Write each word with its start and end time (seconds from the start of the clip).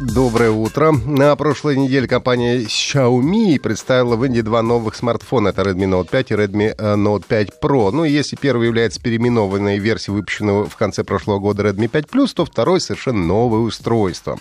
Доброе 0.00 0.50
утро. 0.50 0.90
На 0.90 1.36
прошлой 1.36 1.76
неделе 1.76 2.08
компания 2.08 2.62
Xiaomi 2.62 3.60
представила 3.60 4.16
в 4.16 4.24
Индии 4.24 4.40
два 4.40 4.60
новых 4.60 4.96
смартфона. 4.96 5.50
Это 5.50 5.62
Redmi 5.62 5.88
Note 5.88 6.10
5 6.10 6.30
и 6.32 6.34
Redmi 6.34 6.74
э, 6.76 6.94
Note 6.96 7.24
5 7.28 7.60
Pro. 7.62 7.92
Ну, 7.92 8.02
если 8.02 8.34
первый 8.34 8.66
является 8.66 9.00
переименованной 9.00 9.78
версией 9.78 10.16
выпущенного 10.16 10.68
в 10.68 10.74
конце 10.74 11.04
прошлого 11.04 11.38
года 11.38 11.62
Redmi 11.62 11.86
5 11.86 12.06
Plus, 12.06 12.30
то 12.34 12.44
второй 12.44 12.80
совершенно 12.80 13.24
новое 13.24 13.60
устройство. 13.60 14.40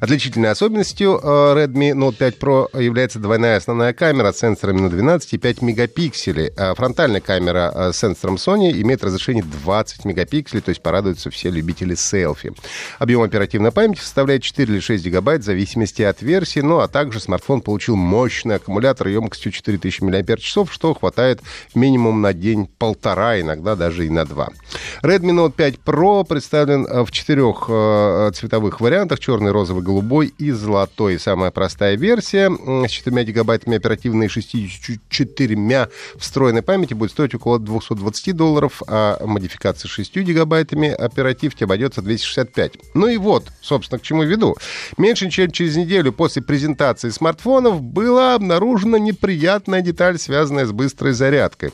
Отличительной 0.00 0.50
особенностью 0.50 1.20
э, 1.22 1.26
Redmi 1.26 1.92
Note 1.92 2.16
5 2.16 2.38
Pro 2.38 2.82
является 2.82 3.18
двойная 3.18 3.58
основная 3.58 3.92
камера 3.92 4.32
с 4.32 4.38
сенсорами 4.38 4.80
на 4.80 4.88
12 4.88 5.34
и 5.34 5.36
5 5.36 5.60
мегапикселей. 5.60 6.50
А 6.56 6.74
фронтальная 6.74 7.20
камера 7.20 7.70
э, 7.74 7.92
с 7.92 7.98
сенсором 7.98 8.36
Sony 8.36 8.72
имеет 8.80 9.04
разрешение 9.04 9.44
20 9.44 10.06
мегапикселей, 10.06 10.62
то 10.62 10.70
есть 10.70 10.80
порадуются 10.80 11.28
все 11.28 11.50
любители 11.50 11.94
селфи. 11.94 12.54
Объем 12.98 13.20
оперативной 13.20 13.70
памяти 13.70 14.00
составляет 14.00 14.42
4 14.42 14.72
или 14.72 14.80
6 14.80 14.94
гигабайт 15.04 15.42
в 15.42 15.44
зависимости 15.44 16.02
от 16.02 16.22
версии. 16.22 16.60
Ну, 16.60 16.80
а 16.80 16.88
также 16.88 17.20
смартфон 17.20 17.60
получил 17.60 17.96
мощный 17.96 18.56
аккумулятор 18.56 19.08
емкостью 19.08 19.52
4000 19.52 20.02
мАч, 20.02 20.44
что 20.44 20.94
хватает 20.94 21.40
минимум 21.74 22.20
на 22.20 22.32
день-полтора, 22.32 23.40
иногда 23.40 23.76
даже 23.76 24.06
и 24.06 24.10
на 24.10 24.24
два. 24.24 24.48
Redmi 25.02 25.32
Note 25.32 25.52
5 25.52 25.74
Pro 25.84 26.24
представлен 26.24 26.86
э, 26.86 27.04
в 27.04 27.10
четырех 27.10 27.66
э, 27.68 28.30
цветовых 28.34 28.80
вариантах. 28.80 29.20
Черный, 29.20 29.52
розовый, 29.52 29.82
голубой 29.82 30.32
и 30.38 30.50
золотой. 30.50 31.18
Самая 31.18 31.50
простая 31.50 31.96
версия 31.96 32.50
с 32.50 32.90
4 32.90 33.24
гигабайтами 33.24 33.76
оперативной 33.76 34.26
и 34.26 34.28
64 34.28 35.88
встроенной 36.16 36.62
памяти 36.62 36.94
будет 36.94 37.10
стоить 37.10 37.34
около 37.34 37.58
220 37.58 38.36
долларов, 38.36 38.82
а 38.86 39.24
модификация 39.24 39.88
с 39.88 39.92
6 39.92 40.16
гигабайтами 40.16 40.88
оперативки 40.88 41.64
обойдется 41.64 42.02
265. 42.02 42.72
Ну 42.94 43.08
и 43.08 43.16
вот, 43.16 43.44
собственно, 43.60 43.98
к 43.98 44.02
чему 44.02 44.22
веду. 44.22 44.56
Меньше 44.96 45.30
чем 45.30 45.50
через 45.50 45.76
неделю 45.76 46.12
после 46.12 46.42
презентации 46.42 47.10
смартфонов 47.10 47.80
была 47.82 48.34
обнаружена 48.34 48.98
неприятная 48.98 49.80
деталь, 49.80 50.18
связанная 50.18 50.66
с 50.66 50.72
быстрой 50.72 51.12
зарядкой. 51.12 51.72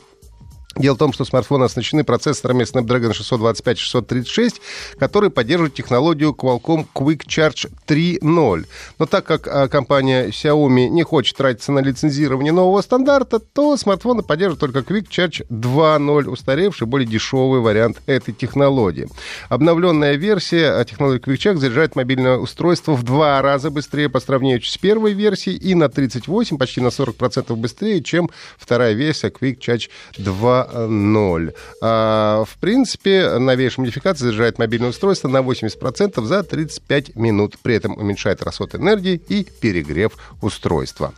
Дело 0.76 0.94
в 0.94 0.98
том, 0.98 1.12
что 1.12 1.24
смартфоны 1.24 1.64
оснащены 1.64 2.04
процессорами 2.04 2.62
Snapdragon 2.62 3.10
625-636, 3.10 4.60
которые 5.00 5.30
поддерживают 5.30 5.74
технологию 5.74 6.30
Qualcomm 6.30 6.86
Quick 6.94 7.22
Charge 7.26 7.68
3.0. 7.88 8.66
Но 9.00 9.06
так 9.06 9.24
как 9.24 9.48
а, 9.48 9.66
компания 9.66 10.28
Xiaomi 10.28 10.88
не 10.88 11.02
хочет 11.02 11.36
тратиться 11.36 11.72
на 11.72 11.80
лицензирование 11.80 12.52
нового 12.52 12.82
стандарта, 12.82 13.40
то 13.40 13.76
смартфоны 13.76 14.22
поддерживают 14.22 14.60
только 14.60 14.78
Quick 14.78 15.08
Charge 15.08 15.44
2.0, 15.50 16.28
устаревший, 16.28 16.86
более 16.86 17.08
дешевый 17.08 17.60
вариант 17.60 18.00
этой 18.06 18.32
технологии. 18.32 19.08
Обновленная 19.48 20.14
версия 20.14 20.84
технологии 20.84 21.20
Quick 21.20 21.36
Charge 21.36 21.56
заряжает 21.56 21.96
мобильное 21.96 22.36
устройство 22.36 22.92
в 22.92 23.02
два 23.02 23.42
раза 23.42 23.70
быстрее 23.70 24.08
по 24.08 24.20
сравнению 24.20 24.62
с 24.62 24.78
первой 24.78 25.14
версией 25.14 25.56
и 25.56 25.74
на 25.74 25.88
38, 25.88 26.58
почти 26.58 26.80
на 26.80 26.88
40% 26.88 27.56
быстрее, 27.56 28.00
чем 28.04 28.30
вторая 28.56 28.92
версия 28.92 29.30
Quick 29.30 29.58
Charge 29.58 29.88
2 30.16 30.59
2.0. 30.68 31.54
А, 31.82 32.44
в 32.44 32.58
принципе, 32.58 33.38
новейшая 33.38 33.84
модификация 33.84 34.26
заряжает 34.26 34.58
мобильное 34.58 34.90
устройство 34.90 35.28
на 35.28 35.38
80% 35.38 36.24
за 36.24 36.42
35 36.42 37.16
минут. 37.16 37.56
При 37.62 37.74
этом 37.74 37.96
уменьшает 37.96 38.42
расход 38.42 38.74
энергии 38.74 39.20
и 39.28 39.46
перегрев 39.60 40.12
устройства. 40.40 41.12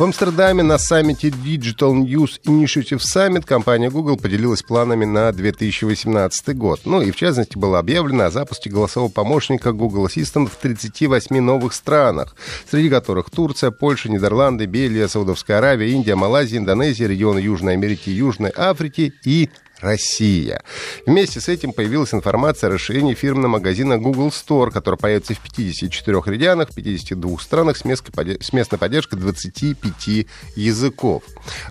В 0.00 0.02
Амстердаме 0.02 0.62
на 0.62 0.78
саммите 0.78 1.28
Digital 1.28 1.92
News 1.92 2.40
Initiative 2.46 3.00
Summit 3.00 3.44
компания 3.44 3.90
Google 3.90 4.16
поделилась 4.16 4.62
планами 4.62 5.04
на 5.04 5.30
2018 5.30 6.56
год. 6.56 6.80
Ну 6.86 7.02
и 7.02 7.10
в 7.10 7.16
частности 7.16 7.58
было 7.58 7.78
объявлено 7.78 8.24
о 8.24 8.30
запуске 8.30 8.70
голосового 8.70 9.10
помощника 9.10 9.72
Google 9.72 10.06
Assistant 10.06 10.46
в 10.46 10.56
38 10.56 11.38
новых 11.40 11.74
странах, 11.74 12.34
среди 12.70 12.88
которых 12.88 13.28
Турция, 13.28 13.72
Польша, 13.72 14.10
Нидерланды, 14.10 14.64
Бельгия, 14.64 15.06
Саудовская 15.06 15.58
Аравия, 15.58 15.90
Индия, 15.90 16.14
Малайзия, 16.14 16.60
Индонезия, 16.60 17.06
регионы 17.06 17.40
Южной 17.40 17.74
Америки, 17.74 18.08
Южной 18.08 18.54
Африки 18.56 19.12
и 19.26 19.50
Россия. 19.80 20.62
Вместе 21.06 21.40
с 21.40 21.48
этим 21.48 21.72
появилась 21.72 22.14
информация 22.14 22.68
о 22.68 22.72
расширении 22.72 23.14
фирменного 23.14 23.52
магазина 23.52 23.98
Google 23.98 24.28
Store, 24.28 24.70
который 24.70 24.96
появится 24.96 25.34
в 25.34 25.40
54 25.40 26.20
регионах, 26.26 26.70
в 26.70 26.74
52 26.74 27.38
странах 27.38 27.76
с 27.76 27.84
местной 27.84 28.78
поддержкой 28.78 29.16
25 29.16 30.26
языков. 30.56 31.22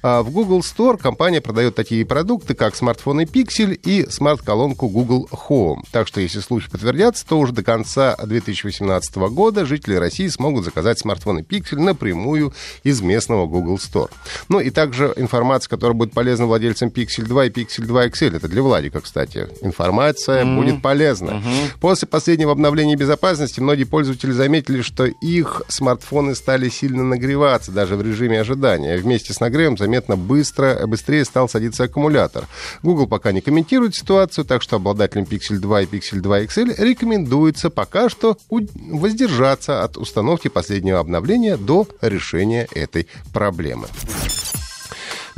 А 0.02 0.24
в 0.24 0.32
Google 0.32 0.60
Store 0.60 0.98
компания 0.98 1.42
продает 1.42 1.76
такие 1.76 2.06
продукты, 2.06 2.54
как 2.54 2.76
смартфоны 2.76 3.22
Pixel 3.24 3.74
и 3.74 4.10
смарт-колонку 4.10 4.88
Google 4.90 5.28
Home. 5.32 5.82
Так 5.92 6.08
что, 6.08 6.22
если 6.22 6.40
слухи 6.40 6.70
подтвердятся, 6.70 7.26
то 7.26 7.40
уже 7.40 7.54
до 7.54 7.64
конца 7.64 8.16
2018 8.16 9.16
года 9.32 9.66
жители 9.66 9.96
России 9.96 10.28
смогут 10.28 10.66
заказать 10.66 11.00
смартфоны 11.00 11.40
Pixel 11.40 11.80
напрямую 11.80 12.54
из 12.84 13.02
местного 13.02 13.48
Google 13.48 13.78
Store. 13.78 14.10
Ну 14.48 14.60
и 14.60 14.70
также 14.70 15.14
информация, 15.16 15.70
которая 15.70 15.96
будет 15.96 16.14
полезна 16.14 16.46
владельцам 16.46 16.90
Pixel 16.90 17.24
2 17.26 17.46
и 17.46 17.50
Pixel 17.50 17.86
2 17.86 17.99
Excel. 18.08 18.36
Это 18.36 18.48
для 18.48 18.62
Владика, 18.62 19.02
кстати. 19.02 19.48
Информация 19.62 20.44
mm-hmm. 20.44 20.56
будет 20.56 20.82
полезна. 20.82 21.32
Mm-hmm. 21.32 21.80
После 21.80 22.08
последнего 22.08 22.52
обновления 22.52 22.96
безопасности 22.96 23.60
многие 23.60 23.86
пользователи 23.86 24.32
заметили, 24.32 24.82
что 24.82 25.06
их 25.06 25.62
смартфоны 25.68 26.36
стали 26.36 26.70
сильно 26.70 27.04
нагреваться, 27.04 27.72
даже 27.72 27.96
в 27.96 28.02
режиме 28.02 28.42
ожидания. 28.42 28.98
Вместе 28.98 29.34
с 29.34 29.40
нагревом 29.40 29.78
заметно 29.78 30.16
быстро, 30.16 30.86
быстрее 30.88 31.26
стал 31.26 31.50
садиться 31.50 31.84
аккумулятор. 31.84 32.46
Google 32.84 33.08
пока 33.08 33.32
не 33.32 33.42
комментирует 33.42 33.96
ситуацию, 33.96 34.46
так 34.46 34.62
что 34.62 34.78
обладателям 34.78 35.26
Pixel 35.26 35.58
2 35.58 35.82
и 35.82 35.86
Pixel 35.86 36.20
2 36.20 36.42
XL 36.44 36.76
рекомендуется 36.78 37.70
пока 37.70 38.10
что 38.10 38.38
воздержаться 38.50 39.84
от 39.84 39.98
установки 39.98 40.48
последнего 40.48 41.00
обновления 41.00 41.58
до 41.58 41.88
решения 42.02 42.68
этой 42.74 43.08
проблемы. 43.34 43.88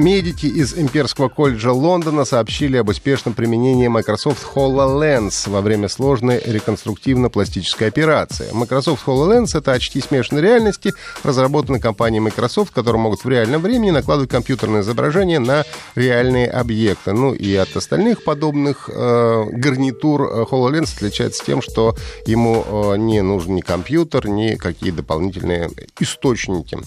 Медики 0.01 0.47
из 0.47 0.75
Имперского 0.75 1.29
колледжа 1.29 1.71
Лондона 1.71 2.25
сообщили 2.25 2.75
об 2.77 2.89
успешном 2.89 3.35
применении 3.35 3.87
Microsoft 3.87 4.43
HoloLens 4.55 5.47
во 5.47 5.61
время 5.61 5.89
сложной 5.89 6.41
реконструктивно-пластической 6.43 7.87
операции. 7.87 8.47
Microsoft 8.51 9.07
HoloLens— 9.07 9.49
это 9.53 9.73
очки 9.73 10.01
смешанной 10.01 10.41
реальности, 10.41 10.91
разработанные 11.23 11.79
компанией 11.79 12.19
Microsoft, 12.19 12.73
которые 12.73 12.99
могут 12.99 13.23
в 13.23 13.29
реальном 13.29 13.61
времени 13.61 13.91
накладывать 13.91 14.31
компьютерное 14.31 14.81
изображение 14.81 15.37
на 15.37 15.65
реальные 15.93 16.49
объекты. 16.49 17.11
Ну 17.11 17.35
и 17.35 17.53
от 17.53 17.75
остальных 17.75 18.23
подобных 18.23 18.89
э, 18.91 19.43
гарнитур 19.51 20.23
э, 20.23 20.45
HoloLens 20.49 20.95
отличается 20.95 21.45
тем, 21.45 21.61
что 21.61 21.95
ему 22.25 22.65
э, 22.65 22.97
не 22.97 23.21
нужен 23.21 23.53
ни 23.53 23.61
компьютер, 23.61 24.27
ни 24.27 24.55
какие 24.55 24.89
дополнительные 24.89 25.69
источники. 25.99 26.79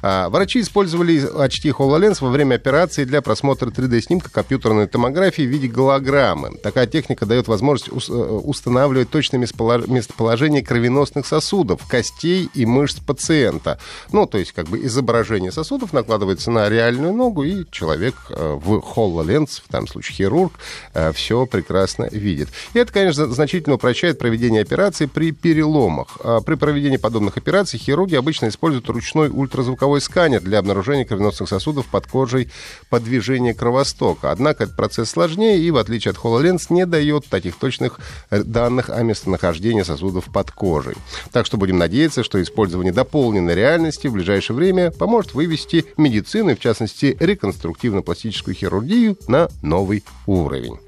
А, 0.00 0.30
врачи 0.30 0.62
использовали 0.62 1.22
очки 1.38 1.68
HoloLens 1.68 2.16
во 2.22 2.30
время 2.30 2.61
операции 2.62 3.04
для 3.04 3.22
просмотра 3.22 3.70
3D-снимка 3.70 4.30
компьютерной 4.30 4.86
томографии 4.86 5.42
в 5.42 5.48
виде 5.48 5.66
голограммы. 5.66 6.56
Такая 6.62 6.86
техника 6.86 7.26
дает 7.26 7.48
возможность 7.48 7.88
э, 7.88 8.12
устанавливать 8.12 9.10
точное 9.10 9.40
местоположение 9.40 10.62
кровеносных 10.62 11.26
сосудов, 11.26 11.86
костей 11.88 12.48
и 12.54 12.64
мышц 12.64 13.00
пациента. 13.00 13.78
Ну, 14.12 14.26
то 14.26 14.38
есть, 14.38 14.52
как 14.52 14.68
бы 14.68 14.84
изображение 14.86 15.50
сосудов 15.50 15.92
накладывается 15.92 16.52
на 16.52 16.68
реальную 16.68 17.12
ногу, 17.12 17.42
и 17.42 17.64
человек 17.70 18.14
э, 18.30 18.58
в 18.62 18.78
HoloLens, 18.78 19.62
в 19.66 19.70
данном 19.70 19.88
случае 19.88 20.14
хирург, 20.14 20.52
э, 20.94 21.12
все 21.12 21.46
прекрасно 21.46 22.08
видит. 22.12 22.48
И 22.74 22.78
это, 22.78 22.92
конечно, 22.92 23.26
значительно 23.26 23.74
упрощает 23.74 24.20
проведение 24.20 24.62
операций 24.62 25.08
при 25.08 25.32
переломах. 25.32 26.18
А 26.22 26.40
при 26.40 26.54
проведении 26.54 26.96
подобных 26.96 27.36
операций 27.36 27.80
хирурги 27.80 28.14
обычно 28.14 28.48
используют 28.48 28.88
ручной 28.88 29.28
ультразвуковой 29.28 30.00
сканер 30.00 30.40
для 30.40 30.60
обнаружения 30.60 31.04
кровеносных 31.04 31.48
сосудов 31.48 31.86
под 31.86 32.06
кожей 32.06 32.41
по 32.90 33.00
движению 33.00 33.54
кровостока. 33.54 34.30
Однако 34.30 34.64
этот 34.64 34.76
процесс 34.76 35.10
сложнее 35.10 35.58
и, 35.58 35.70
в 35.70 35.76
отличие 35.76 36.12
от 36.12 36.18
HoloLens, 36.18 36.66
не 36.70 36.86
дает 36.86 37.26
таких 37.26 37.56
точных 37.56 37.98
э, 38.30 38.42
данных 38.42 38.90
о 38.90 39.02
местонахождении 39.02 39.82
сосудов 39.82 40.26
под 40.32 40.50
кожей. 40.50 40.94
Так 41.32 41.46
что 41.46 41.56
будем 41.56 41.78
надеяться, 41.78 42.22
что 42.22 42.42
использование 42.42 42.92
дополненной 42.92 43.54
реальности 43.54 44.06
в 44.06 44.12
ближайшее 44.12 44.56
время 44.56 44.90
поможет 44.90 45.34
вывести 45.34 45.86
медицину, 45.96 46.56
в 46.56 46.60
частности 46.60 47.16
реконструктивно-пластическую 47.18 48.54
хирургию, 48.54 49.16
на 49.28 49.48
новый 49.62 50.04
уровень. 50.26 50.78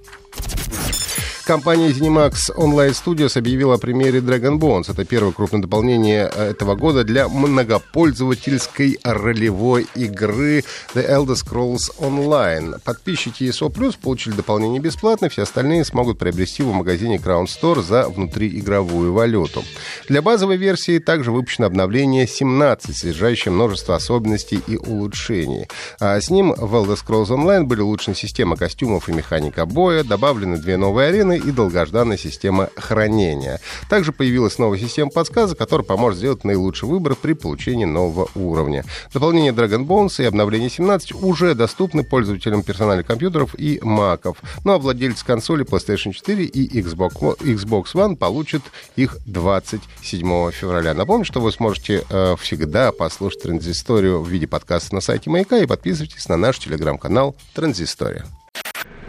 Компания 1.44 1.90
ZeniMax 1.90 2.56
Online 2.56 2.94
Studios 2.94 3.36
объявила 3.36 3.74
о 3.74 3.78
премьере 3.78 4.20
Dragon 4.20 4.58
Bones. 4.58 4.90
Это 4.90 5.04
первое 5.04 5.30
крупное 5.32 5.60
дополнение 5.60 6.30
э, 6.34 6.50
этого 6.52 6.74
года 6.74 7.04
для 7.04 7.28
многопользовательской 7.28 8.98
ролевой 9.04 9.86
игры 9.94 10.64
The 10.94 11.06
Elder 11.06 11.34
Scrolls 11.34 11.94
Online. 11.98 12.80
Подписчики 12.82 13.44
ESO 13.44 13.70
Plus 13.70 13.94
получили 14.02 14.32
дополнение 14.32 14.80
бесплатно, 14.80 15.28
все 15.28 15.42
остальные 15.42 15.84
смогут 15.84 16.18
приобрести 16.18 16.62
в 16.62 16.72
магазине 16.72 17.16
Crown 17.16 17.44
Store 17.44 17.82
за 17.82 18.08
внутриигровую 18.08 19.12
валюту. 19.12 19.64
Для 20.08 20.22
базовой 20.22 20.56
версии 20.56 20.98
также 20.98 21.30
выпущено 21.30 21.66
обновление 21.66 22.26
17, 22.26 22.96
содержащее 22.96 23.52
множество 23.52 23.94
особенностей 23.94 24.60
и 24.66 24.78
улучшений. 24.78 25.68
А 26.00 26.18
с 26.18 26.30
ним 26.30 26.54
в 26.56 26.74
Elder 26.74 26.96
Scrolls 26.96 27.28
Online 27.28 27.64
были 27.64 27.82
улучшены 27.82 28.16
система 28.16 28.56
костюмов 28.56 29.10
и 29.10 29.12
механика 29.12 29.66
боя, 29.66 30.04
добавлены 30.04 30.56
две 30.56 30.78
новые 30.78 31.08
арены 31.08 31.33
и 31.38 31.50
долгожданная 31.50 32.16
система 32.16 32.70
хранения. 32.76 33.60
Также 33.88 34.12
появилась 34.12 34.58
новая 34.58 34.78
система 34.78 35.10
подсказок, 35.10 35.58
которая 35.58 35.84
поможет 35.84 36.18
сделать 36.18 36.44
наилучший 36.44 36.88
выбор 36.88 37.14
при 37.14 37.32
получении 37.32 37.84
нового 37.84 38.28
уровня. 38.34 38.84
Дополнение 39.12 39.52
Dragon 39.52 39.86
Bones 39.86 40.22
и 40.22 40.26
обновление 40.26 40.70
17 40.70 41.14
уже 41.14 41.54
доступны 41.54 42.04
пользователям 42.04 42.62
персональных 42.62 43.06
компьютеров 43.06 43.54
и 43.58 43.80
маков. 43.82 44.38
Ну 44.64 44.72
а 44.72 44.78
владельцы 44.78 45.24
консоли 45.24 45.64
PlayStation 45.64 46.12
4 46.12 46.44
и 46.44 46.80
Xbox, 46.80 47.38
Xbox 47.38 47.86
One 47.94 48.16
получат 48.16 48.62
их 48.96 49.18
27 49.26 50.50
февраля. 50.50 50.94
Напомню, 50.94 51.24
что 51.24 51.40
вы 51.40 51.52
сможете 51.52 52.04
э, 52.08 52.36
всегда 52.40 52.92
послушать 52.92 53.42
Транзисторию 53.42 54.22
в 54.22 54.28
виде 54.28 54.46
подкаста 54.46 54.94
на 54.94 55.00
сайте 55.00 55.30
Маяка 55.30 55.58
и 55.58 55.66
подписывайтесь 55.66 56.28
на 56.28 56.36
наш 56.36 56.58
телеграм-канал 56.58 57.36
Транзистория. 57.54 58.24